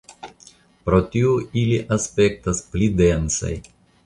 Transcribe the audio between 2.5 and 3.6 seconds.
"pli densaj".